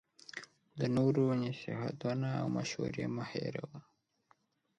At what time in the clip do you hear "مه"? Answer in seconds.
3.15-3.23